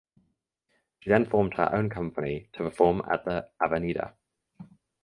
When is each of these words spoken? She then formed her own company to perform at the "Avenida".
She 1.01 1.11
then 1.11 1.27
formed 1.27 1.53
her 1.57 1.69
own 1.75 1.91
company 1.91 2.49
to 2.53 2.63
perform 2.63 3.03
at 3.07 3.23
the 3.23 3.47
"Avenida". 3.61 4.15